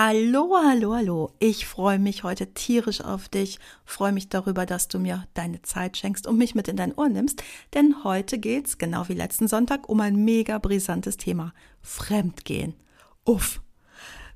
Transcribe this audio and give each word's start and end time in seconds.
Hallo, 0.00 0.54
hallo, 0.54 0.94
hallo. 0.94 1.32
Ich 1.40 1.66
freue 1.66 1.98
mich 1.98 2.22
heute 2.22 2.54
tierisch 2.54 3.00
auf 3.00 3.28
dich. 3.28 3.58
Freue 3.84 4.12
mich 4.12 4.28
darüber, 4.28 4.64
dass 4.64 4.86
du 4.86 5.00
mir 5.00 5.26
deine 5.34 5.60
Zeit 5.62 5.96
schenkst 5.96 6.28
und 6.28 6.38
mich 6.38 6.54
mit 6.54 6.68
in 6.68 6.76
dein 6.76 6.94
Ohr 6.94 7.08
nimmst. 7.08 7.42
Denn 7.74 8.04
heute 8.04 8.38
geht's, 8.38 8.78
genau 8.78 9.08
wie 9.08 9.14
letzten 9.14 9.48
Sonntag, 9.48 9.88
um 9.88 9.98
ein 9.98 10.14
mega 10.24 10.58
brisantes 10.58 11.16
Thema. 11.16 11.52
Fremdgehen. 11.82 12.74
Uff. 13.24 13.60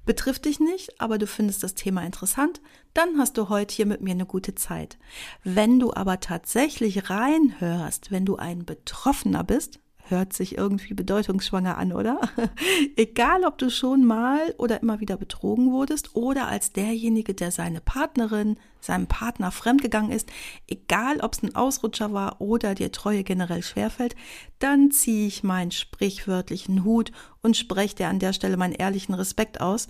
Betrifft 0.05 0.47
dich 0.47 0.59
nicht, 0.59 1.01
aber 1.01 1.17
du 1.17 1.29
findest 1.29 1.63
das 1.63 1.75
Thema 1.75 2.05
interessant, 2.05 2.61
dann 2.93 3.17
hast 3.19 3.39
du 3.39 3.49
heute 3.49 3.73
hier 3.73 3.87
mit 3.87 4.01
mir 4.01 4.15
eine 4.15 4.27
gute 4.27 4.57
Zeit. 4.57 4.99
Wenn 5.45 5.79
du 5.79 5.95
aber 5.95 6.19
tatsächlich 6.19 7.09
reinhörst, 7.09 8.11
wenn 8.11 8.25
du 8.25 8.35
ein 8.35 8.65
Betroffener 8.65 9.45
bist, 9.45 9.79
hört 10.13 10.33
sich 10.33 10.57
irgendwie 10.57 10.95
bedeutungsschwanger 10.95 11.77
an, 11.77 11.93
oder? 11.93 12.21
Egal, 12.97 13.45
ob 13.45 13.59
du 13.59 13.71
schon 13.71 14.05
mal 14.05 14.55
oder 14.59 14.81
immer 14.81 15.01
wieder 15.01 15.17
betrogen 15.17 15.73
wurdest 15.73 16.15
oder 16.15 16.47
als 16.47 16.73
derjenige, 16.73 17.35
der 17.35 17.51
seine 17.51 17.81
Partnerin, 17.81 18.57
seinem 18.81 19.09
Partner 19.09 19.51
fremdgegangen 19.51 20.13
ist, 20.13 20.29
egal 20.69 21.21
ob 21.21 21.35
es 21.35 21.43
ein 21.43 21.55
Ausrutscher 21.55 22.13
war 22.13 22.41
oder 22.41 22.75
dir 22.75 22.93
Treue 22.93 23.23
generell 23.23 23.63
schwerfällt, 23.63 24.17
dann 24.59 24.91
ziehe 24.91 25.27
ich 25.27 25.43
meinen 25.43 25.71
sprichwörtlichen 25.71 26.85
Hut 26.85 27.13
und 27.43 27.57
spreche 27.57 27.97
dir 27.97 28.09
an 28.09 28.19
der 28.19 28.33
Stelle 28.33 28.57
meinen 28.57 28.75
ehrlichen 28.75 29.15
Respekt 29.15 29.61
aus, 29.61 29.89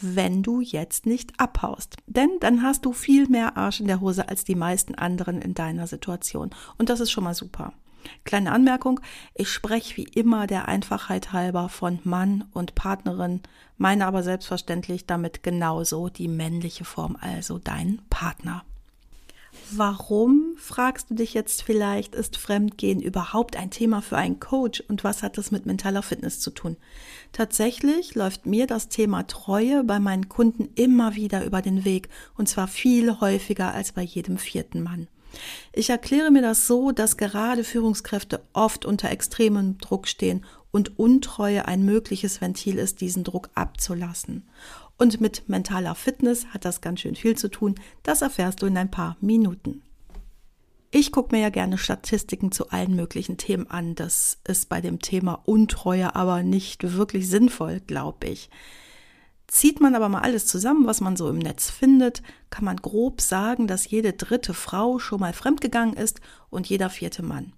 wenn 0.00 0.42
du 0.42 0.60
jetzt 0.60 1.06
nicht 1.06 1.38
abhaust. 1.38 1.96
Denn 2.06 2.30
dann 2.40 2.62
hast 2.62 2.84
du 2.84 2.92
viel 2.92 3.28
mehr 3.28 3.56
Arsch 3.56 3.80
in 3.80 3.86
der 3.86 4.00
Hose 4.00 4.28
als 4.28 4.44
die 4.44 4.54
meisten 4.54 4.94
anderen 4.94 5.42
in 5.42 5.54
deiner 5.54 5.86
Situation. 5.86 6.50
Und 6.78 6.88
das 6.88 7.00
ist 7.00 7.10
schon 7.10 7.24
mal 7.24 7.34
super. 7.34 7.72
Kleine 8.24 8.52
Anmerkung, 8.52 9.00
ich 9.34 9.48
spreche 9.50 9.96
wie 9.96 10.04
immer 10.04 10.46
der 10.46 10.68
Einfachheit 10.68 11.32
halber 11.32 11.68
von 11.68 11.98
Mann 12.04 12.44
und 12.52 12.74
Partnerin, 12.74 13.40
meine 13.78 14.06
aber 14.06 14.22
selbstverständlich 14.22 15.06
damit 15.06 15.42
genauso 15.42 16.08
die 16.08 16.28
männliche 16.28 16.84
Form, 16.84 17.16
also 17.20 17.58
dein 17.58 18.00
Partner. 18.10 18.64
Warum, 19.72 20.54
fragst 20.56 21.10
du 21.10 21.14
dich 21.14 21.34
jetzt 21.34 21.62
vielleicht, 21.62 22.14
ist 22.14 22.36
Fremdgehen 22.36 23.00
überhaupt 23.00 23.56
ein 23.56 23.70
Thema 23.70 24.00
für 24.02 24.16
einen 24.16 24.40
Coach 24.40 24.82
und 24.88 25.04
was 25.04 25.22
hat 25.22 25.38
das 25.38 25.50
mit 25.50 25.66
mentaler 25.66 26.02
Fitness 26.02 26.40
zu 26.40 26.50
tun? 26.50 26.76
Tatsächlich 27.32 28.14
läuft 28.14 28.46
mir 28.46 28.66
das 28.66 28.88
Thema 28.88 29.26
Treue 29.26 29.84
bei 29.84 30.00
meinen 30.00 30.28
Kunden 30.28 30.68
immer 30.74 31.14
wieder 31.14 31.44
über 31.44 31.62
den 31.62 31.84
Weg 31.84 32.08
und 32.36 32.48
zwar 32.48 32.68
viel 32.68 33.20
häufiger 33.20 33.72
als 33.72 33.92
bei 33.92 34.02
jedem 34.02 34.38
vierten 34.38 34.82
Mann. 34.82 35.08
Ich 35.72 35.90
erkläre 35.90 36.30
mir 36.30 36.42
das 36.42 36.66
so, 36.66 36.92
dass 36.92 37.16
gerade 37.16 37.64
Führungskräfte 37.64 38.42
oft 38.52 38.84
unter 38.84 39.10
extremem 39.10 39.78
Druck 39.78 40.08
stehen 40.08 40.44
und 40.70 40.98
Untreue 40.98 41.66
ein 41.66 41.84
mögliches 41.84 42.40
Ventil 42.40 42.78
ist, 42.78 43.00
diesen 43.00 43.24
Druck 43.24 43.50
abzulassen. 43.54 44.48
Und 44.98 45.20
mit 45.20 45.48
mentaler 45.48 45.94
Fitness 45.94 46.46
hat 46.48 46.64
das 46.64 46.80
ganz 46.80 47.00
schön 47.00 47.16
viel 47.16 47.36
zu 47.36 47.48
tun. 47.48 47.74
Das 48.02 48.22
erfährst 48.22 48.62
du 48.62 48.66
in 48.66 48.76
ein 48.76 48.90
paar 48.90 49.16
Minuten. 49.20 49.82
Ich 50.92 51.12
gucke 51.12 51.34
mir 51.34 51.40
ja 51.40 51.50
gerne 51.50 51.78
Statistiken 51.78 52.50
zu 52.50 52.70
allen 52.70 52.96
möglichen 52.96 53.36
Themen 53.36 53.70
an. 53.70 53.94
Das 53.94 54.38
ist 54.46 54.68
bei 54.68 54.80
dem 54.80 54.98
Thema 54.98 55.40
Untreue 55.44 56.16
aber 56.16 56.42
nicht 56.42 56.96
wirklich 56.96 57.28
sinnvoll, 57.28 57.80
glaube 57.80 58.26
ich. 58.26 58.50
Zieht 59.50 59.80
man 59.80 59.96
aber 59.96 60.08
mal 60.08 60.20
alles 60.20 60.46
zusammen, 60.46 60.86
was 60.86 61.00
man 61.00 61.16
so 61.16 61.28
im 61.28 61.38
Netz 61.38 61.70
findet, 61.70 62.22
kann 62.50 62.64
man 62.64 62.76
grob 62.76 63.20
sagen, 63.20 63.66
dass 63.66 63.90
jede 63.90 64.12
dritte 64.12 64.54
Frau 64.54 65.00
schon 65.00 65.18
mal 65.18 65.32
fremdgegangen 65.32 65.94
ist 65.94 66.20
und 66.50 66.68
jeder 66.68 66.88
vierte 66.88 67.24
Mann. 67.24 67.52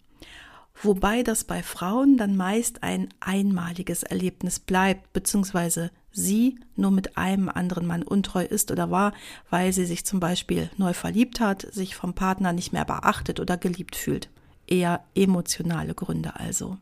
Wobei 0.82 1.22
das 1.22 1.44
bei 1.44 1.62
Frauen 1.62 2.16
dann 2.16 2.34
meist 2.34 2.82
ein 2.82 3.10
einmaliges 3.20 4.04
Erlebnis 4.04 4.58
bleibt, 4.58 5.12
beziehungsweise 5.12 5.90
sie 6.10 6.58
nur 6.76 6.90
mit 6.90 7.18
einem 7.18 7.50
anderen 7.50 7.86
Mann 7.86 8.02
untreu 8.02 8.42
ist 8.42 8.70
oder 8.70 8.90
war, 8.90 9.12
weil 9.50 9.74
sie 9.74 9.84
sich 9.84 10.06
zum 10.06 10.18
Beispiel 10.18 10.70
neu 10.78 10.94
verliebt 10.94 11.40
hat, 11.40 11.66
sich 11.72 11.94
vom 11.94 12.14
Partner 12.14 12.54
nicht 12.54 12.72
mehr 12.72 12.86
beachtet 12.86 13.38
oder 13.38 13.58
geliebt 13.58 13.96
fühlt. 13.96 14.30
Eher 14.66 15.04
emotionale 15.14 15.92
Gründe 15.92 16.36
also. 16.36 16.78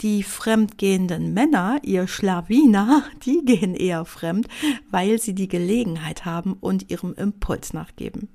Die 0.00 0.22
fremdgehenden 0.22 1.32
Männer, 1.34 1.80
ihr 1.82 2.06
Schlawiner, 2.06 3.04
die 3.24 3.44
gehen 3.44 3.74
eher 3.74 4.04
fremd, 4.04 4.48
weil 4.90 5.20
sie 5.20 5.34
die 5.34 5.48
Gelegenheit 5.48 6.24
haben 6.24 6.54
und 6.54 6.90
ihrem 6.90 7.14
Impuls 7.14 7.72
nachgeben. 7.72 8.28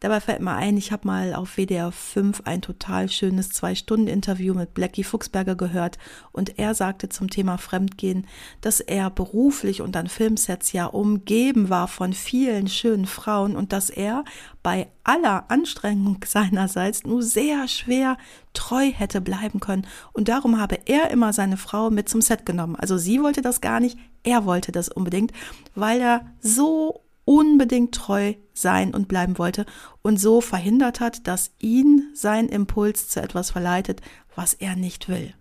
Dabei 0.00 0.20
fällt 0.20 0.40
mir 0.40 0.54
ein, 0.54 0.78
ich 0.78 0.92
habe 0.92 1.06
mal 1.06 1.34
auf 1.34 1.58
WDR 1.58 1.92
5 1.92 2.42
ein 2.46 2.62
total 2.62 3.10
schönes 3.10 3.50
Zwei-Stunden-Interview 3.50 4.54
mit 4.54 4.72
Blackie 4.72 5.04
Fuchsberger 5.04 5.56
gehört 5.56 5.98
und 6.32 6.58
er 6.58 6.74
sagte 6.74 7.10
zum 7.10 7.28
Thema 7.28 7.58
Fremdgehen, 7.58 8.26
dass 8.62 8.80
er 8.80 9.10
beruflich 9.10 9.82
und 9.82 9.94
an 9.98 10.08
Filmsets 10.08 10.72
ja 10.72 10.86
umgeben 10.86 11.68
war 11.68 11.86
von 11.86 12.14
vielen 12.14 12.68
schönen 12.68 13.04
Frauen 13.04 13.56
und 13.56 13.74
dass 13.74 13.90
er 13.90 14.24
bei 14.62 14.88
aller 15.04 15.50
Anstrengung 15.50 16.16
seinerseits 16.26 17.04
nur 17.04 17.22
sehr 17.22 17.68
schwer 17.68 18.16
treu 18.54 18.90
hätte 18.90 19.20
bleiben 19.20 19.60
können 19.60 19.86
und 20.14 20.28
darum 20.28 20.58
habe 20.58 20.78
er 20.86 21.10
immer 21.10 21.34
seine 21.34 21.58
Frau 21.58 21.90
mit 21.90 22.08
zum 22.08 22.22
Set 22.22 22.46
genommen. 22.46 22.74
Also 22.74 22.96
sie 22.96 23.22
wollte 23.22 23.42
das 23.42 23.60
gar 23.60 23.80
nicht, 23.80 23.98
er 24.22 24.46
wollte 24.46 24.72
das 24.72 24.88
unbedingt, 24.88 25.32
weil 25.74 26.00
er 26.00 26.24
so 26.40 27.02
unbedingt 27.26 27.94
treu 27.94 28.32
sein 28.60 28.94
und 28.94 29.08
bleiben 29.08 29.38
wollte 29.38 29.66
und 30.02 30.18
so 30.18 30.40
verhindert 30.40 31.00
hat, 31.00 31.26
dass 31.26 31.52
ihn 31.58 32.10
sein 32.14 32.48
Impuls 32.48 33.08
zu 33.08 33.20
etwas 33.20 33.50
verleitet, 33.50 34.00
was 34.34 34.54
er 34.54 34.76
nicht 34.76 35.08
will. 35.08 35.34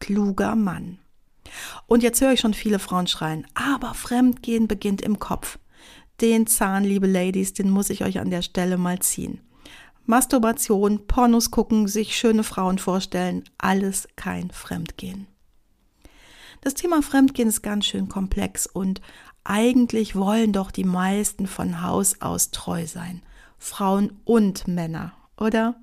Kluger 0.00 0.54
Mann. 0.54 0.98
Und 1.86 2.02
jetzt 2.02 2.20
höre 2.20 2.32
ich 2.32 2.40
schon 2.40 2.54
viele 2.54 2.78
Frauen 2.78 3.06
schreien, 3.06 3.46
aber 3.54 3.94
Fremdgehen 3.94 4.66
beginnt 4.68 5.02
im 5.02 5.18
Kopf. 5.18 5.58
Den 6.20 6.46
Zahn, 6.46 6.84
liebe 6.84 7.06
Ladies, 7.06 7.52
den 7.52 7.70
muss 7.70 7.90
ich 7.90 8.04
euch 8.04 8.20
an 8.20 8.30
der 8.30 8.42
Stelle 8.42 8.78
mal 8.78 9.00
ziehen. 9.00 9.40
Masturbation, 10.06 11.06
Pornos 11.06 11.50
gucken, 11.50 11.88
sich 11.88 12.16
schöne 12.16 12.44
Frauen 12.44 12.78
vorstellen, 12.78 13.44
alles 13.58 14.06
kein 14.16 14.50
Fremdgehen. 14.50 15.26
Das 16.60 16.74
Thema 16.74 17.02
Fremdgehen 17.02 17.48
ist 17.48 17.62
ganz 17.62 17.86
schön 17.86 18.08
komplex 18.08 18.66
und 18.66 19.00
eigentlich 19.44 20.16
wollen 20.16 20.52
doch 20.52 20.70
die 20.70 20.84
meisten 20.84 21.46
von 21.46 21.82
Haus 21.82 22.20
aus 22.20 22.50
treu 22.50 22.86
sein. 22.86 23.22
Frauen 23.58 24.20
und 24.24 24.66
Männer, 24.66 25.12
oder? 25.38 25.76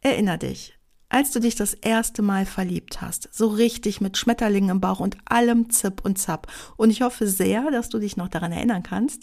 Erinner 0.00 0.38
dich, 0.38 0.78
als 1.10 1.30
du 1.32 1.40
dich 1.40 1.54
das 1.54 1.74
erste 1.74 2.22
Mal 2.22 2.46
verliebt 2.46 3.00
hast, 3.00 3.28
so 3.32 3.48
richtig 3.48 4.00
mit 4.00 4.16
Schmetterlingen 4.16 4.70
im 4.70 4.80
Bauch 4.80 5.00
und 5.00 5.16
allem 5.26 5.70
Zip 5.70 6.04
und 6.04 6.18
Zap, 6.18 6.46
und 6.76 6.90
ich 6.90 7.02
hoffe 7.02 7.26
sehr, 7.26 7.70
dass 7.70 7.88
du 7.88 7.98
dich 7.98 8.16
noch 8.16 8.28
daran 8.28 8.52
erinnern 8.52 8.82
kannst, 8.82 9.22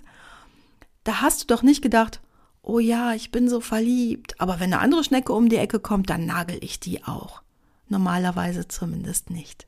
da 1.03 1.21
hast 1.21 1.41
du 1.41 1.47
doch 1.47 1.63
nicht 1.63 1.81
gedacht, 1.81 2.21
oh 2.61 2.79
ja, 2.79 3.13
ich 3.13 3.31
bin 3.31 3.49
so 3.49 3.61
verliebt, 3.61 4.39
aber 4.39 4.59
wenn 4.59 4.73
eine 4.73 4.81
andere 4.81 5.03
Schnecke 5.03 5.33
um 5.33 5.47
die 5.47 5.55
Ecke 5.55 5.79
kommt, 5.79 6.09
dann 6.09 6.25
nagel 6.25 6.57
ich 6.61 6.79
die 6.79 7.03
auch. 7.05 7.41
Normalerweise 7.87 8.67
zumindest 8.67 9.29
nicht. 9.29 9.67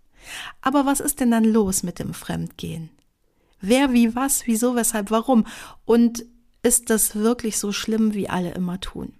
Aber 0.61 0.85
was 0.85 0.99
ist 0.99 1.19
denn 1.19 1.31
dann 1.31 1.45
los 1.45 1.83
mit 1.83 1.99
dem 1.99 2.13
Fremdgehen? 2.13 2.89
Wer, 3.61 3.93
wie, 3.93 4.15
was, 4.15 4.47
wieso, 4.47 4.75
weshalb, 4.75 5.11
warum? 5.11 5.45
Und 5.85 6.25
ist 6.63 6.89
das 6.89 7.15
wirklich 7.15 7.57
so 7.57 7.71
schlimm, 7.71 8.13
wie 8.13 8.29
alle 8.29 8.51
immer 8.51 8.79
tun? 8.79 9.13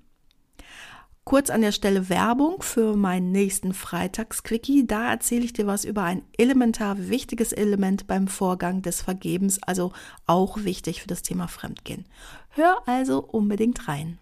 Kurz 1.30 1.52
an 1.52 1.62
der 1.62 1.72
Stelle 1.72 2.10
Werbung 2.10 2.64
für 2.64 2.96
meinen 2.96 3.32
nächsten 3.32 3.74
Freitagsquickie. 3.74 4.88
Da 4.88 5.12
erzähle 5.12 5.46
ich 5.46 5.54
dir 5.54 5.68
was 5.68 5.86
über 5.86 6.04
ein 6.04 6.24
elementar 6.38 7.10
wichtiges 7.10 7.52
Element 7.54 8.08
beim 8.08 8.28
Vorgang 8.28 8.82
des 8.82 9.04
Vergebens, 9.04 9.62
also 9.62 9.94
auch 10.26 10.64
wichtig 10.64 11.02
für 11.02 11.08
das 11.08 11.22
Thema 11.22 11.48
Fremdgehen. 11.48 12.06
Hör 12.50 12.82
also 12.88 13.20
unbedingt 13.20 13.88
rein. 13.88 14.18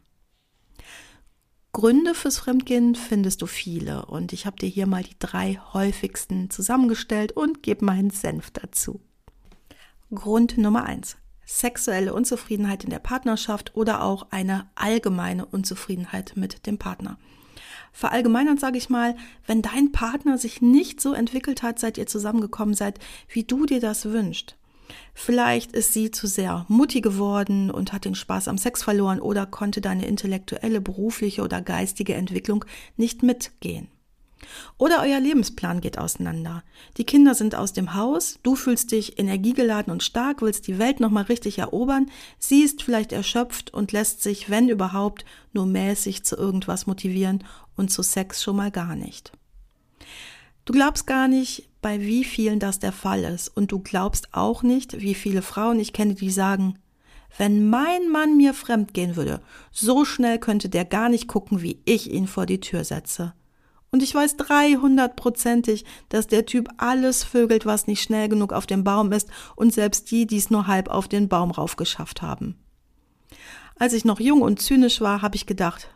Gründe 1.72 2.13
fürs 2.13 2.40
Fremdgehen 2.40 2.96
findest 2.96 3.42
du 3.42 3.46
viele 3.46 4.06
und 4.08 4.34
ich 4.34 4.46
habe 4.46 4.58
dir 4.58 4.68
hier 4.68 4.88
mal 4.88 5.04
die 5.04 5.18
drei 5.18 5.62
häufigsten 5.74 6.50
zusammengestellt 6.50 7.31
und 7.31 7.63
gebe 7.63 7.86
meinen 7.86 8.10
Senf 8.10 8.52
dazu. 8.52 9.00
Grund 10.13 10.57
Nummer 10.57 10.86
eins. 10.86 11.18
Sexuelle 11.45 12.13
Unzufriedenheit 12.13 12.83
in 12.83 12.89
der 12.89 13.00
Partnerschaft 13.00 13.75
oder 13.75 14.04
auch 14.04 14.27
eine 14.31 14.69
allgemeine 14.75 15.45
Unzufriedenheit 15.45 16.33
mit 16.36 16.65
dem 16.65 16.77
Partner. 16.77 17.18
Verallgemeinert 17.94 18.59
sage 18.59 18.77
ich 18.77 18.89
mal, 18.89 19.15
wenn 19.45 19.62
dein 19.62 19.92
Partner 19.92 20.38
sich 20.38 20.62
nicht 20.62 21.01
so 21.01 21.13
entwickelt 21.13 21.63
hat, 21.63 21.80
seit 21.80 21.98
ihr 21.98 22.07
zusammengekommen 22.07 22.75
seid, 22.75 23.00
wie 23.30 23.44
du 23.44 23.65
dir 23.65 23.80
das 23.80 24.06
wünschst, 24.06 24.57
Vielleicht 25.13 25.71
ist 25.71 25.94
sie 25.94 26.12
zu 26.12 26.27
sehr 26.27 26.65
Mutti 26.68 27.01
geworden 27.01 27.71
und 27.71 27.94
hat 27.94 28.06
den 28.06 28.15
Spaß 28.15 28.48
am 28.48 28.57
Sex 28.57 28.83
verloren 28.83 29.19
oder 29.19 29.45
konnte 29.45 29.81
deine 29.81 30.06
intellektuelle, 30.06 30.81
berufliche 30.81 31.42
oder 31.42 31.62
geistige 31.62 32.13
Entwicklung 32.13 32.65
nicht 32.95 33.24
mitgehen. 33.24 33.89
Oder 34.78 35.02
euer 35.02 35.20
Lebensplan 35.20 35.82
geht 35.82 35.98
auseinander. 35.98 36.64
Die 36.98 37.04
Kinder 37.04 37.36
sind 37.36 37.56
aus 37.56 37.74
dem 37.74 37.94
Haus, 37.94 38.40
du 38.44 38.56
fühlst 38.56 38.92
dich 38.92 39.20
energiegeladen 39.20 39.92
und 39.92 40.04
stark, 40.04 40.42
willst 40.42 40.68
die 40.68 40.80
Welt 40.80 41.00
nochmal 41.00 41.24
richtig 41.24 41.60
erobern, 41.60 42.10
sie 42.40 42.62
ist 42.62 42.84
vielleicht 42.84 43.12
erschöpft 43.12 43.74
und 43.74 43.92
lässt 43.92 44.22
sich, 44.22 44.50
wenn 44.50 44.70
überhaupt, 44.70 45.26
nur 45.54 45.66
mäßig 45.66 46.24
zu 46.24 46.36
irgendwas 46.36 46.88
motivieren 46.88 47.44
und 47.76 47.92
zu 47.92 48.04
Sex 48.04 48.44
schon 48.44 48.56
mal 48.56 48.72
gar 48.72 48.96
nicht. 48.96 49.32
Du 50.66 50.74
glaubst 50.74 51.08
gar 51.08 51.30
nicht, 51.30 51.70
bei 51.82 52.02
wie 52.02 52.26
vielen 52.26 52.60
das 52.60 52.80
der 52.80 52.92
Fall 52.92 53.24
ist. 53.24 53.48
Und 53.48 53.72
du 53.72 53.80
glaubst 53.80 54.34
auch 54.34 54.64
nicht, 54.64 55.00
wie 55.00 55.16
viele 55.16 55.42
Frauen 55.42 55.80
ich 55.80 55.94
kenne, 55.94 56.16
die 56.16 56.30
sagen, 56.30 56.78
wenn 57.38 57.70
mein 57.70 58.10
Mann 58.10 58.36
mir 58.36 58.54
fremd 58.54 58.94
gehen 58.94 59.16
würde, 59.16 59.42
so 59.72 60.04
schnell 60.04 60.40
könnte 60.40 60.68
der 60.68 60.84
gar 60.84 61.08
nicht 61.08 61.30
gucken, 61.30 61.62
wie 61.62 61.80
ich 61.86 62.12
ihn 62.12 62.28
vor 62.28 62.46
die 62.46 62.60
Tür 62.60 62.84
setze. 62.84 63.34
Und 63.92 64.04
ich 64.04 64.13
weiß 64.13 64.38
dreihundertprozentig, 64.38 65.86
dass 66.10 66.28
der 66.28 66.45
Typ 66.45 66.69
alles 66.78 67.24
vögelt, 67.24 67.66
was 67.66 67.88
nicht 67.88 68.01
schnell 68.01 68.28
genug 68.28 68.51
auf 68.54 68.68
dem 68.68 68.84
Baum 68.84 69.12
ist 69.12 69.30
und 69.56 69.74
selbst 69.74 70.12
die, 70.12 70.28
die 70.28 70.38
es 70.38 70.50
nur 70.50 70.68
halb 70.68 70.89
auf 70.89 71.07
den 71.07 71.30
Baum 71.30 71.51
raufgeschafft 71.51 72.22
haben. 72.22 72.56
Als 73.80 73.94
ich 73.94 74.06
noch 74.06 74.19
jung 74.19 74.42
und 74.42 74.62
zynisch 74.62 75.01
war, 75.01 75.22
habe 75.22 75.36
ich 75.36 75.45
gedacht, 75.45 75.89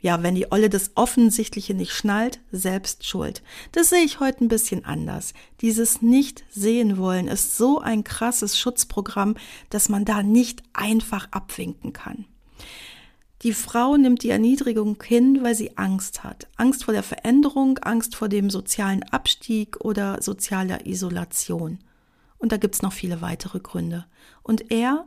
ja, 0.00 0.22
wenn 0.22 0.36
die 0.36 0.50
Olle 0.52 0.70
das 0.70 0.92
Offensichtliche 0.94 1.74
nicht 1.74 1.92
schnallt, 1.92 2.40
selbst 2.52 3.04
schuld. 3.04 3.42
Das 3.72 3.90
sehe 3.90 4.04
ich 4.04 4.20
heute 4.20 4.44
ein 4.44 4.48
bisschen 4.48 4.84
anders. 4.84 5.34
Dieses 5.60 6.02
nicht 6.02 6.44
sehen 6.50 6.98
wollen 6.98 7.26
ist 7.26 7.56
so 7.56 7.80
ein 7.80 8.04
krasses 8.04 8.58
Schutzprogramm, 8.58 9.36
dass 9.70 9.88
man 9.88 10.04
da 10.04 10.22
nicht 10.22 10.62
einfach 10.72 11.28
abwinken 11.32 11.92
kann. 11.92 12.26
Die 13.42 13.52
Frau 13.52 13.96
nimmt 13.96 14.24
die 14.24 14.30
Erniedrigung 14.30 15.00
hin, 15.00 15.40
weil 15.42 15.54
sie 15.54 15.76
Angst 15.78 16.24
hat. 16.24 16.48
Angst 16.56 16.84
vor 16.84 16.92
der 16.94 17.04
Veränderung, 17.04 17.78
Angst 17.78 18.16
vor 18.16 18.28
dem 18.28 18.50
sozialen 18.50 19.04
Abstieg 19.04 19.76
oder 19.84 20.20
sozialer 20.20 20.86
Isolation. 20.86 21.78
Und 22.38 22.50
da 22.50 22.56
gibt's 22.56 22.82
noch 22.82 22.92
viele 22.92 23.20
weitere 23.20 23.60
Gründe. 23.60 24.06
Und 24.42 24.72
er, 24.72 25.06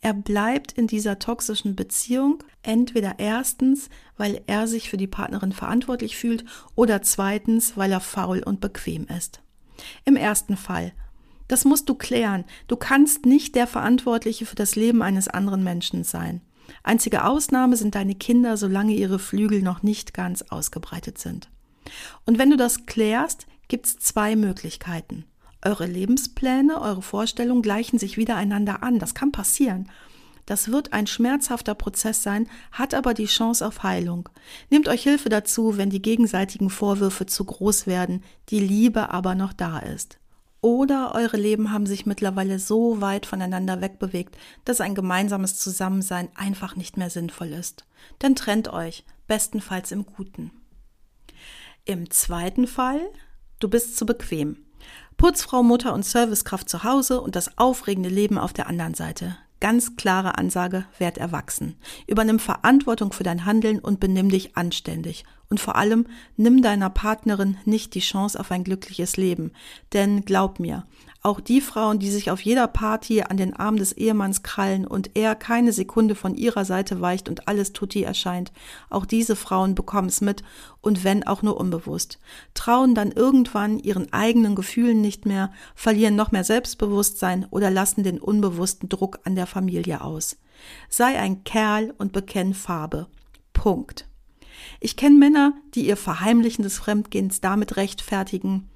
er 0.00 0.14
bleibt 0.14 0.72
in 0.72 0.88
dieser 0.88 1.20
toxischen 1.20 1.76
Beziehung, 1.76 2.42
entweder 2.62 3.14
erstens, 3.18 3.88
weil 4.16 4.42
er 4.48 4.66
sich 4.66 4.90
für 4.90 4.96
die 4.96 5.06
Partnerin 5.06 5.52
verantwortlich 5.52 6.16
fühlt 6.16 6.44
oder 6.74 7.02
zweitens, 7.02 7.76
weil 7.76 7.92
er 7.92 8.00
faul 8.00 8.42
und 8.42 8.60
bequem 8.60 9.06
ist. 9.06 9.42
Im 10.04 10.16
ersten 10.16 10.56
Fall. 10.56 10.92
Das 11.46 11.64
musst 11.64 11.88
du 11.88 11.94
klären. 11.94 12.44
Du 12.66 12.76
kannst 12.76 13.26
nicht 13.26 13.54
der 13.54 13.66
Verantwortliche 13.66 14.46
für 14.46 14.56
das 14.56 14.74
Leben 14.76 15.02
eines 15.02 15.28
anderen 15.28 15.64
Menschen 15.64 16.02
sein. 16.04 16.40
Einzige 16.82 17.24
Ausnahme 17.24 17.76
sind 17.76 17.94
deine 17.94 18.14
Kinder, 18.14 18.56
solange 18.56 18.94
ihre 18.94 19.18
Flügel 19.18 19.62
noch 19.62 19.82
nicht 19.82 20.14
ganz 20.14 20.42
ausgebreitet 20.42 21.18
sind. 21.18 21.50
Und 22.26 22.38
wenn 22.38 22.50
du 22.50 22.56
das 22.56 22.86
klärst, 22.86 23.46
gibt's 23.68 23.98
zwei 23.98 24.36
Möglichkeiten. 24.36 25.24
Eure 25.62 25.86
Lebenspläne, 25.86 26.80
eure 26.80 27.02
Vorstellungen 27.02 27.62
gleichen 27.62 27.98
sich 27.98 28.16
wieder 28.16 28.36
einander 28.36 28.82
an. 28.82 28.98
Das 28.98 29.14
kann 29.14 29.32
passieren. 29.32 29.88
Das 30.46 30.72
wird 30.72 30.92
ein 30.92 31.06
schmerzhafter 31.06 31.74
Prozess 31.74 32.22
sein, 32.22 32.48
hat 32.72 32.94
aber 32.94 33.14
die 33.14 33.26
Chance 33.26 33.66
auf 33.66 33.82
Heilung. 33.82 34.28
Nehmt 34.70 34.88
euch 34.88 35.02
Hilfe 35.02 35.28
dazu, 35.28 35.76
wenn 35.76 35.90
die 35.90 36.02
gegenseitigen 36.02 36.70
Vorwürfe 36.70 37.26
zu 37.26 37.44
groß 37.44 37.86
werden, 37.86 38.24
die 38.48 38.58
Liebe 38.60 39.10
aber 39.10 39.34
noch 39.34 39.52
da 39.52 39.78
ist. 39.78 40.19
Oder 40.62 41.14
eure 41.14 41.38
Leben 41.38 41.72
haben 41.72 41.86
sich 41.86 42.04
mittlerweile 42.04 42.58
so 42.58 43.00
weit 43.00 43.24
voneinander 43.24 43.80
wegbewegt, 43.80 44.36
dass 44.64 44.80
ein 44.80 44.94
gemeinsames 44.94 45.58
Zusammensein 45.58 46.28
einfach 46.34 46.76
nicht 46.76 46.96
mehr 46.96 47.08
sinnvoll 47.08 47.48
ist. 47.48 47.86
Dann 48.18 48.34
trennt 48.34 48.72
euch, 48.72 49.04
bestenfalls 49.26 49.90
im 49.90 50.04
Guten. 50.04 50.50
Im 51.86 52.10
zweiten 52.10 52.66
Fall, 52.66 53.00
du 53.58 53.68
bist 53.68 53.96
zu 53.96 54.04
bequem. 54.04 54.58
Putzfrau, 55.16 55.62
Mutter 55.62 55.94
und 55.94 56.04
Servicekraft 56.04 56.68
zu 56.68 56.84
Hause 56.84 57.20
und 57.20 57.36
das 57.36 57.58
aufregende 57.58 58.10
Leben 58.10 58.38
auf 58.38 58.52
der 58.52 58.66
anderen 58.66 58.94
Seite. 58.94 59.36
Ganz 59.60 59.96
klare 59.96 60.38
Ansage, 60.38 60.86
werd 60.98 61.18
erwachsen. 61.18 61.76
Übernimm 62.06 62.38
Verantwortung 62.38 63.12
für 63.12 63.24
dein 63.24 63.44
Handeln 63.44 63.78
und 63.78 64.00
benimm 64.00 64.30
dich 64.30 64.56
anständig. 64.56 65.24
Und 65.50 65.60
vor 65.60 65.76
allem, 65.76 66.06
nimm 66.36 66.62
deiner 66.62 66.88
Partnerin 66.88 67.58
nicht 67.66 67.94
die 67.94 68.00
Chance 68.00 68.40
auf 68.40 68.50
ein 68.50 68.64
glückliches 68.64 69.18
Leben. 69.18 69.52
Denn 69.92 70.24
glaub 70.24 70.60
mir, 70.60 70.86
auch 71.22 71.40
die 71.40 71.60
Frauen, 71.60 71.98
die 71.98 72.10
sich 72.10 72.30
auf 72.30 72.40
jeder 72.40 72.66
Party 72.66 73.22
an 73.22 73.36
den 73.36 73.54
Arm 73.54 73.76
des 73.76 73.92
Ehemanns 73.92 74.42
krallen 74.42 74.86
und 74.86 75.16
er 75.16 75.34
keine 75.34 75.72
Sekunde 75.72 76.14
von 76.14 76.34
ihrer 76.34 76.64
Seite 76.64 77.00
weicht 77.00 77.28
und 77.28 77.46
alles 77.46 77.72
tutti 77.72 78.02
erscheint, 78.02 78.52
auch 78.88 79.04
diese 79.04 79.36
Frauen 79.36 79.74
bekommen 79.74 80.08
es 80.08 80.20
mit 80.20 80.42
und 80.80 81.04
wenn 81.04 81.26
auch 81.26 81.42
nur 81.42 81.60
unbewusst, 81.60 82.18
trauen 82.54 82.94
dann 82.94 83.12
irgendwann 83.12 83.78
ihren 83.78 84.12
eigenen 84.12 84.54
Gefühlen 84.54 85.00
nicht 85.02 85.26
mehr, 85.26 85.52
verlieren 85.74 86.16
noch 86.16 86.32
mehr 86.32 86.44
Selbstbewusstsein 86.44 87.46
oder 87.50 87.70
lassen 87.70 88.02
den 88.02 88.18
unbewussten 88.18 88.88
Druck 88.88 89.20
an 89.24 89.34
der 89.34 89.46
Familie 89.46 90.02
aus. 90.02 90.38
Sei 90.88 91.18
ein 91.18 91.44
Kerl 91.44 91.94
und 91.98 92.12
bekenn 92.12 92.54
Farbe. 92.54 93.08
Punkt. 93.52 94.06
Ich 94.78 94.96
kenne 94.96 95.18
Männer, 95.18 95.54
die 95.74 95.86
ihr 95.86 95.96
Verheimlichen 95.96 96.62
des 96.62 96.78
Fremdgehens 96.78 97.40
damit 97.40 97.76
rechtfertigen, 97.76 98.68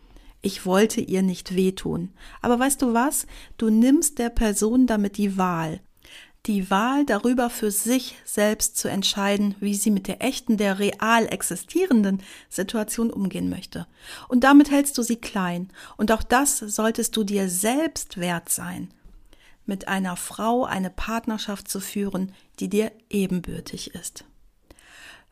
ich 0.44 0.66
wollte 0.66 1.00
ihr 1.00 1.22
nicht 1.22 1.54
wehtun. 1.54 2.12
Aber 2.42 2.58
weißt 2.58 2.82
du 2.82 2.92
was? 2.92 3.26
Du 3.56 3.70
nimmst 3.70 4.18
der 4.18 4.28
Person 4.28 4.86
damit 4.86 5.16
die 5.16 5.38
Wahl. 5.38 5.80
Die 6.46 6.70
Wahl 6.70 7.06
darüber 7.06 7.48
für 7.48 7.70
sich 7.70 8.16
selbst 8.26 8.76
zu 8.76 8.88
entscheiden, 8.88 9.54
wie 9.60 9.74
sie 9.74 9.90
mit 9.90 10.06
der 10.06 10.22
echten, 10.22 10.58
der 10.58 10.78
real 10.78 11.26
existierenden 11.26 12.22
Situation 12.50 13.10
umgehen 13.10 13.48
möchte. 13.48 13.86
Und 14.28 14.44
damit 14.44 14.70
hältst 14.70 14.98
du 14.98 15.02
sie 15.02 15.16
klein. 15.16 15.70
Und 15.96 16.12
auch 16.12 16.22
das 16.22 16.58
solltest 16.58 17.16
du 17.16 17.24
dir 17.24 17.48
selbst 17.48 18.18
wert 18.18 18.50
sein. 18.50 18.92
Mit 19.64 19.88
einer 19.88 20.16
Frau 20.16 20.64
eine 20.64 20.90
Partnerschaft 20.90 21.68
zu 21.68 21.80
führen, 21.80 22.32
die 22.60 22.68
dir 22.68 22.92
ebenbürtig 23.08 23.94
ist. 23.94 24.26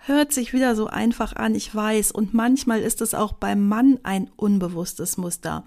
Hört 0.04 0.32
sich 0.32 0.52
wieder 0.52 0.74
so 0.74 0.88
einfach 0.88 1.36
an, 1.36 1.54
ich 1.54 1.72
weiß, 1.72 2.10
und 2.10 2.34
manchmal 2.34 2.80
ist 2.80 3.00
es 3.00 3.14
auch 3.14 3.34
beim 3.34 3.68
Mann 3.68 4.00
ein 4.02 4.28
unbewusstes 4.34 5.16
Muster. 5.16 5.64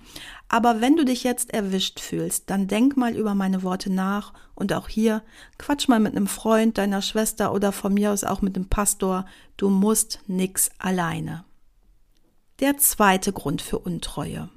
Aber 0.50 0.82
wenn 0.82 0.98
du 0.98 1.06
dich 1.06 1.24
jetzt 1.24 1.54
erwischt 1.54 2.02
fühlst, 2.02 2.50
dann 2.50 2.68
denk 2.68 2.98
mal 2.98 3.16
über 3.16 3.34
meine 3.34 3.64
Worte 3.64 3.90
nach 3.90 4.34
und 4.54 4.74
auch 4.74 4.90
hier 4.90 5.24
quatsch 5.58 5.88
mal 5.88 6.02
mit 6.02 6.18
einem 6.18 6.28
Freund, 6.28 6.78
deiner 6.78 7.02
Schwester 7.02 7.54
oder 7.54 7.72
von 7.72 7.94
mir 7.94 8.12
aus 8.12 8.26
auch 8.26 8.42
mit 8.42 8.58
dem 8.58 8.68
Pastor. 8.68 9.26
Du 9.56 9.70
musst 9.70 10.20
nix 10.28 10.70
alleine. 10.80 11.46
Der 12.60 12.76
zweite 12.78 13.32
Grund 13.32 13.62
für 13.62 13.80
Untreue. 13.80 14.50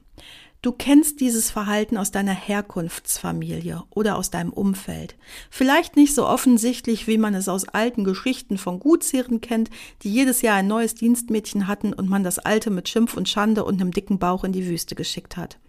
Du 0.60 0.72
kennst 0.72 1.20
dieses 1.20 1.52
Verhalten 1.52 1.96
aus 1.96 2.10
deiner 2.10 2.32
Herkunftsfamilie 2.32 3.84
oder 3.90 4.16
aus 4.16 4.30
deinem 4.30 4.52
Umfeld. 4.52 5.16
Vielleicht 5.50 5.94
nicht 5.94 6.12
so 6.16 6.26
offensichtlich, 6.26 7.06
wie 7.06 7.16
man 7.16 7.34
es 7.34 7.48
aus 7.48 7.68
alten 7.68 8.02
Geschichten 8.02 8.58
von 8.58 8.80
Gutsherren 8.80 9.40
kennt, 9.40 9.70
die 10.02 10.12
jedes 10.12 10.42
Jahr 10.42 10.56
ein 10.56 10.66
neues 10.66 10.96
Dienstmädchen 10.96 11.68
hatten 11.68 11.92
und 11.92 12.08
man 12.08 12.24
das 12.24 12.40
alte 12.40 12.70
mit 12.70 12.88
Schimpf 12.88 13.16
und 13.16 13.28
Schande 13.28 13.64
und 13.64 13.80
einem 13.80 13.92
dicken 13.92 14.18
Bauch 14.18 14.42
in 14.42 14.50
die 14.50 14.66
Wüste 14.66 14.96
geschickt 14.96 15.36
hat. 15.36 15.60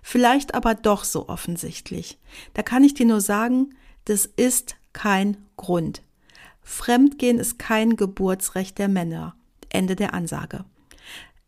Vielleicht 0.00 0.54
aber 0.54 0.76
doch 0.76 1.02
so 1.02 1.28
offensichtlich. 1.28 2.16
Da 2.54 2.62
kann 2.62 2.84
ich 2.84 2.94
dir 2.94 3.06
nur 3.06 3.20
sagen, 3.20 3.74
das 4.04 4.26
ist 4.26 4.76
kein 4.92 5.38
Grund. 5.56 6.02
Fremdgehen 6.62 7.40
ist 7.40 7.58
kein 7.58 7.96
Geburtsrecht 7.96 8.78
der 8.78 8.88
Männer. 8.88 9.34
Ende 9.70 9.96
der 9.96 10.14
Ansage 10.14 10.64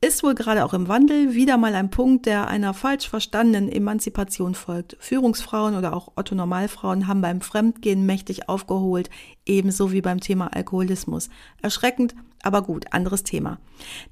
ist 0.00 0.22
wohl 0.22 0.34
gerade 0.34 0.64
auch 0.64 0.74
im 0.74 0.86
Wandel 0.86 1.34
wieder 1.34 1.56
mal 1.56 1.74
ein 1.74 1.90
Punkt, 1.90 2.26
der 2.26 2.46
einer 2.46 2.72
falsch 2.72 3.08
verstandenen 3.08 3.68
Emanzipation 3.68 4.54
folgt. 4.54 4.96
Führungsfrauen 5.00 5.76
oder 5.76 5.92
auch 5.92 6.12
Otto 6.14 6.36
Normalfrauen 6.36 7.08
haben 7.08 7.20
beim 7.20 7.40
Fremdgehen 7.40 8.06
mächtig 8.06 8.48
aufgeholt, 8.48 9.10
ebenso 9.44 9.90
wie 9.90 10.00
beim 10.00 10.20
Thema 10.20 10.54
Alkoholismus. 10.54 11.30
Erschreckend, 11.62 12.14
aber 12.42 12.62
gut, 12.62 12.92
anderes 12.92 13.24
Thema. 13.24 13.58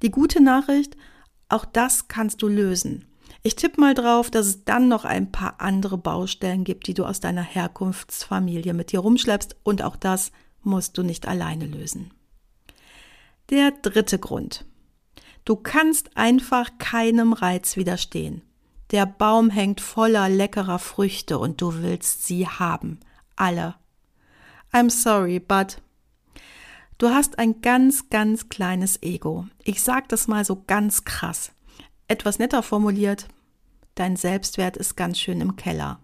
Die 0.01 0.11
gute 0.11 0.43
Nachricht, 0.43 0.97
auch 1.47 1.63
das 1.63 2.09
kannst 2.09 2.41
du 2.41 2.49
lösen. 2.49 3.05
Ich 3.41 3.55
tippe 3.55 3.79
mal 3.79 3.93
drauf, 3.93 4.29
dass 4.29 4.45
es 4.45 4.65
dann 4.65 4.89
noch 4.89 5.05
ein 5.05 5.31
paar 5.31 5.61
andere 5.61 5.97
Baustellen 5.97 6.65
gibt, 6.65 6.87
die 6.87 6.93
du 6.95 7.05
aus 7.05 7.21
deiner 7.21 7.43
Herkunftsfamilie 7.43 8.73
mit 8.73 8.91
dir 8.91 8.99
rumschleppst 8.99 9.55
und 9.63 9.81
auch 9.81 9.95
das 9.95 10.33
musst 10.63 10.97
du 10.97 11.03
nicht 11.03 11.29
alleine 11.29 11.65
lösen. 11.65 12.11
Der 13.49 13.71
dritte 13.71 14.19
Grund. 14.19 14.65
Du 15.47 15.55
kannst 15.55 16.17
einfach 16.17 16.77
keinem 16.77 17.31
Reiz 17.31 17.77
widerstehen. 17.77 18.41
Der 18.91 19.05
Baum 19.05 19.49
hängt 19.49 19.79
voller 19.79 20.27
leckerer 20.27 20.77
Früchte 20.77 21.39
und 21.39 21.61
du 21.61 21.75
willst 21.75 22.25
sie 22.27 22.45
haben. 22.45 22.99
Alle. 23.37 23.75
I'm 24.73 24.89
sorry, 24.89 25.39
but 25.39 25.81
du 26.97 27.11
hast 27.11 27.39
ein 27.39 27.61
ganz, 27.61 28.09
ganz 28.09 28.49
kleines 28.49 29.01
Ego. 29.01 29.47
Ich 29.63 29.81
sag 29.81 30.09
das 30.09 30.27
mal 30.27 30.43
so 30.43 30.63
ganz 30.67 31.05
krass. 31.05 31.53
Etwas 32.09 32.39
netter 32.39 32.61
formuliert, 32.61 33.29
dein 33.95 34.17
Selbstwert 34.17 34.75
ist 34.75 34.97
ganz 34.97 35.17
schön 35.17 35.39
im 35.39 35.55
Keller. 35.55 36.01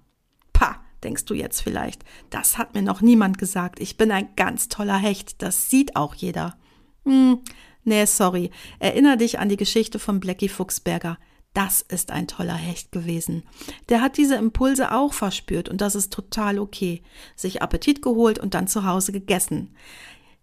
denkst 1.04 1.26
du 1.26 1.34
jetzt 1.34 1.62
vielleicht. 1.62 2.06
Das 2.30 2.58
hat 2.58 2.76
mir 2.76 2.82
noch 2.82 3.02
niemand 3.02 3.38
gesagt. 3.38 3.82
Ich 3.82 3.98
bin 3.98 4.10
ein 4.10 4.30
ganz 4.38 4.70
toller 4.70 4.96
Hecht. 4.98 5.42
Das 5.42 5.70
sieht 5.70 5.98
auch 5.98 6.16
jeder. 6.16 6.56
Hm, 7.04 7.42
nee, 7.84 8.06
sorry. 8.06 8.52
Erinner 8.80 9.18
dich 9.18 9.40
an 9.40 9.50
die 9.50 9.58
Geschichte 9.58 10.00
von 10.00 10.20
Blackie 10.20 10.50
Fuchsberger. 10.50 11.18
Das 11.54 11.82
ist 11.82 12.12
ein 12.12 12.28
toller 12.28 12.56
Hecht 12.56 12.92
gewesen. 12.92 13.44
Der 13.90 14.02
hat 14.02 14.18
diese 14.18 14.36
Impulse 14.36 14.92
auch 14.92 15.14
verspürt 15.14 15.70
und 15.70 15.82
das 15.82 15.94
ist 15.94 16.12
total 16.12 16.58
okay. 16.58 17.04
Sich 17.36 17.62
Appetit 17.62 18.02
geholt 18.02 18.40
und 18.40 18.56
dann 18.56 18.68
zu 18.68 18.86
Hause 18.86 19.12
gegessen. 19.12 19.76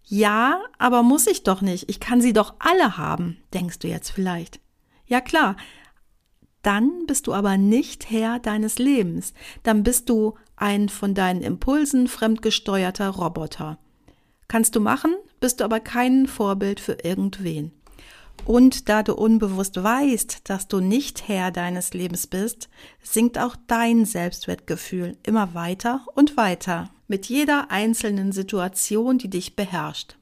Ja, 0.03 0.61
aber 0.77 1.03
muss 1.03 1.27
ich 1.27 1.43
doch 1.43 1.61
nicht. 1.61 1.89
Ich 1.89 1.99
kann 1.99 2.21
sie 2.21 2.33
doch 2.33 2.55
alle 2.59 2.97
haben, 2.97 3.37
denkst 3.53 3.79
du 3.79 3.87
jetzt 3.87 4.09
vielleicht. 4.09 4.59
Ja 5.05 5.19
klar, 5.19 5.57
dann 6.61 7.05
bist 7.07 7.27
du 7.27 7.33
aber 7.33 7.57
nicht 7.57 8.09
Herr 8.09 8.39
deines 8.39 8.79
Lebens. 8.79 9.33
Dann 9.63 9.83
bist 9.83 10.09
du 10.09 10.35
ein 10.55 10.89
von 10.89 11.13
deinen 11.13 11.41
Impulsen 11.41 12.07
fremdgesteuerter 12.07 13.09
Roboter. 13.09 13.79
Kannst 14.47 14.75
du 14.75 14.79
machen, 14.79 15.15
bist 15.41 15.59
du 15.59 15.65
aber 15.65 15.81
kein 15.81 16.27
Vorbild 16.27 16.79
für 16.79 16.99
irgendwen. 17.03 17.73
Und 18.45 18.89
da 18.89 19.03
du 19.03 19.13
unbewusst 19.13 19.83
weißt, 19.83 20.49
dass 20.49 20.67
du 20.67 20.79
nicht 20.79 21.27
Herr 21.27 21.51
deines 21.51 21.93
Lebens 21.93 22.27
bist, 22.27 22.69
sinkt 23.03 23.37
auch 23.37 23.55
dein 23.67 24.05
Selbstwertgefühl 24.05 25.17
immer 25.23 25.53
weiter 25.53 26.05
und 26.15 26.37
weiter 26.37 26.89
mit 27.07 27.25
jeder 27.27 27.69
einzelnen 27.69 28.31
Situation, 28.31 29.17
die 29.17 29.29
dich 29.29 29.55
beherrscht. 29.55 30.15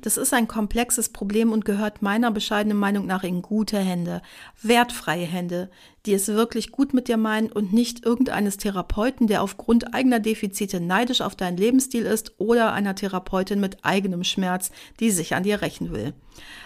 Das 0.00 0.16
ist 0.16 0.32
ein 0.32 0.48
komplexes 0.48 1.08
Problem 1.08 1.52
und 1.52 1.64
gehört 1.64 2.02
meiner 2.02 2.30
bescheidenen 2.30 2.78
Meinung 2.78 3.06
nach 3.06 3.24
in 3.24 3.42
gute 3.42 3.78
Hände, 3.78 4.22
wertfreie 4.62 5.26
Hände, 5.26 5.70
die 6.06 6.14
es 6.14 6.28
wirklich 6.28 6.72
gut 6.72 6.94
mit 6.94 7.08
dir 7.08 7.16
meinen 7.16 7.50
und 7.50 7.72
nicht 7.72 8.04
irgendeines 8.04 8.56
Therapeuten, 8.56 9.26
der 9.26 9.42
aufgrund 9.42 9.94
eigener 9.94 10.20
Defizite 10.20 10.80
neidisch 10.80 11.20
auf 11.20 11.36
deinen 11.36 11.56
Lebensstil 11.56 12.02
ist 12.04 12.34
oder 12.38 12.72
einer 12.72 12.94
Therapeutin 12.94 13.60
mit 13.60 13.84
eigenem 13.84 14.24
Schmerz, 14.24 14.70
die 15.00 15.10
sich 15.10 15.34
an 15.34 15.44
dir 15.44 15.62
rächen 15.62 15.92
will. 15.92 16.14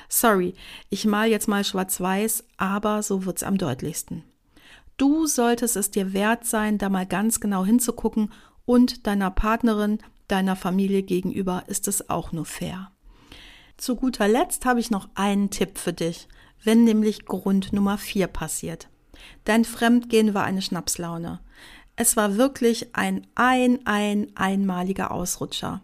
Sorry, 0.08 0.54
ich 0.88 1.04
mal 1.04 1.28
jetzt 1.28 1.48
mal 1.48 1.64
schwarz-weiß, 1.64 2.44
aber 2.56 3.02
so 3.02 3.24
wird's 3.24 3.42
am 3.42 3.58
deutlichsten. 3.58 4.24
Du 4.96 5.26
solltest 5.26 5.76
es 5.76 5.90
dir 5.90 6.14
wert 6.14 6.46
sein, 6.46 6.78
da 6.78 6.88
mal 6.88 7.06
ganz 7.06 7.40
genau 7.40 7.64
hinzugucken 7.64 8.32
und 8.64 9.06
deiner 9.06 9.30
Partnerin, 9.30 9.98
deiner 10.28 10.56
Familie 10.56 11.02
gegenüber 11.02 11.64
ist 11.66 11.86
es 11.88 12.08
auch 12.08 12.32
nur 12.32 12.46
fair. 12.46 12.90
Zu 13.76 13.96
guter 13.96 14.26
Letzt 14.26 14.64
habe 14.64 14.80
ich 14.80 14.90
noch 14.90 15.08
einen 15.14 15.50
Tipp 15.50 15.78
für 15.78 15.92
dich, 15.92 16.28
wenn 16.64 16.84
nämlich 16.84 17.26
Grund 17.26 17.72
Nummer 17.72 17.98
4 17.98 18.26
passiert. 18.26 18.88
Dein 19.44 19.64
Fremdgehen 19.64 20.34
war 20.34 20.44
eine 20.44 20.62
Schnapslaune. 20.62 21.40
Es 21.94 22.16
war 22.16 22.36
wirklich 22.36 22.94
ein 22.94 23.26
ein, 23.34 23.86
ein, 23.86 24.32
einmaliger 24.34 25.10
Ausrutscher. 25.10 25.82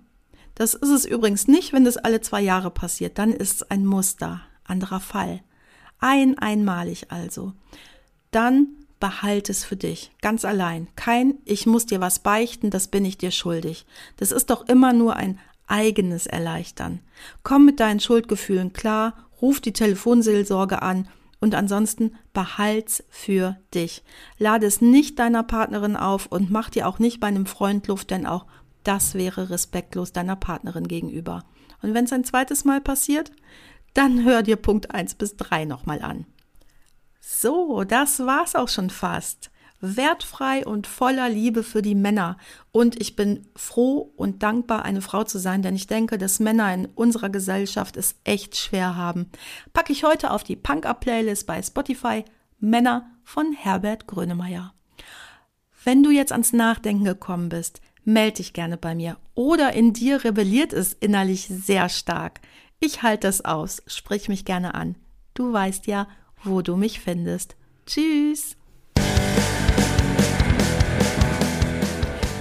Das 0.55 0.75
ist 0.75 0.91
es 0.91 1.05
übrigens 1.05 1.49
nicht, 1.49 1.73
wenn 1.73 1.85
das 1.85 1.97
alle 1.97 2.21
zwei 2.21 2.41
Jahre 2.41 2.71
passiert. 2.71 3.19
Dann 3.19 3.33
ist 3.33 3.57
es 3.57 3.71
ein 3.71 3.87
Muster, 3.87 4.43
anderer 4.65 5.01
Fall. 5.01 5.43
Ein 5.99 6.39
einmalig 6.39 7.11
also. 7.11 7.53
Dann 8.31 8.69
behalte 9.01 9.51
es 9.51 9.65
für 9.65 9.77
dich, 9.77 10.13
ganz 10.21 10.45
allein. 10.45 10.89
Kein, 10.95 11.35
ich 11.45 11.67
muss 11.67 11.87
dir 11.87 12.01
was 12.01 12.21
beichten, 12.21 12.71
das 12.71 12.89
bin 12.89 13.05
ich 13.05 13.19
dir 13.19 13.31
schuldig. 13.31 13.85
Das 14.17 14.31
ist 14.31 14.51
doch 14.51 14.69
immer 14.69 14.93
nur 14.93 15.17
ein 15.17 15.41
eigenes 15.73 16.27
Erleichtern. 16.27 17.01
Komm 17.43 17.65
mit 17.65 17.81
deinen 17.81 17.99
Schuldgefühlen 17.99 18.75
klar, 18.75 19.15
ruf 19.41 19.61
die 19.61 19.73
Telefonseelsorge 19.73 20.83
an 20.83 21.09
und 21.41 21.55
ansonsten 21.55 22.15
behalt's 22.35 23.03
für 23.09 23.57
dich. 23.75 24.05
Lade 24.39 24.67
es 24.67 24.83
nicht 24.83 25.19
deiner 25.19 25.43
Partnerin 25.43 25.97
auf 25.97 26.27
und 26.27 26.51
mach 26.51 26.69
dir 26.69 26.87
auch 26.87 26.99
nicht 26.99 27.21
bei 27.21 27.27
einem 27.27 27.47
Freund 27.47 27.89
Luft, 27.89 28.11
denn 28.11 28.27
auch 28.27 28.47
das 28.85 29.15
wäre 29.15 29.49
respektlos 29.49 30.13
deiner 30.13 30.37
Partnerin 30.37 30.87
gegenüber. 30.87 31.43
Und 31.81 31.95
wenn 31.95 32.05
es 32.05 32.13
ein 32.13 32.25
zweites 32.25 32.65
Mal 32.65 32.81
passiert, 32.81 33.33
dann 33.95 34.25
hör 34.25 34.43
dir 34.43 34.57
Punkt 34.57 34.95
1 34.95 35.15
bis 35.15 35.37
3 35.37 35.65
nochmal 35.65 36.03
an. 36.03 36.27
So, 37.21 37.85
das 37.85 38.21
war's 38.21 38.55
auch 38.55 38.69
schon 38.69 38.91
fast 38.91 39.52
wertfrei 39.83 40.65
und 40.65 40.87
voller 40.87 41.29
Liebe 41.29 41.63
für 41.63 41.83
die 41.83 41.95
Männer. 41.95 42.39
Und 42.71 42.99
ich 43.01 43.17
bin 43.17 43.47
froh 43.55 44.13
und 44.17 44.43
dankbar, 44.43 44.85
eine 44.85 45.03
Frau 45.03 45.25
zu 45.25 45.39
sein, 45.39 45.61
denn 45.61 45.75
ich 45.75 45.89
denke, 45.89 46.17
dass 46.17 46.41
Männer 46.41 46.73
in 46.73 46.87
unserer 46.87 47.29
Gesellschaft 47.29 47.97
es 47.97 48.15
echt 48.25 48.57
schwer 48.57 48.97
haben. 48.97 49.27
Packe 49.75 49.93
ich 49.93 50.05
heute 50.05 50.31
auf 50.31 50.45
die 50.45 50.57
Punk-Up-Playlist 50.57 51.47
bei 51.47 51.61
Spotify 51.63 52.25
Männer 52.61 53.11
von 53.25 53.53
Herbert 53.53 54.07
Grönemeyer. 54.07 54.73
Wenn 55.85 56.03
du 56.05 56.11
jetzt 56.11 56.33
ans 56.33 56.53
Nachdenken 56.53 57.05
gekommen 57.05 57.49
bist, 57.49 57.81
melde 58.05 58.37
dich 58.37 58.53
gerne 58.53 58.77
bei 58.77 58.95
mir. 58.95 59.17
Oder 59.35 59.73
in 59.73 59.93
dir 59.93 60.23
rebelliert 60.23 60.73
es 60.73 60.93
innerlich 60.93 61.49
sehr 61.49 61.89
stark. 61.89 62.41
Ich 62.79 63.03
halte 63.03 63.27
das 63.27 63.45
aus, 63.45 63.83
sprich 63.87 64.29
mich 64.29 64.45
gerne 64.45 64.75
an. 64.75 64.97
Du 65.35 65.53
weißt 65.53 65.87
ja, 65.87 66.07
wo 66.43 66.63
du 66.63 66.77
mich 66.77 67.01
findest. 67.01 67.57
Tschüss! 67.87 68.57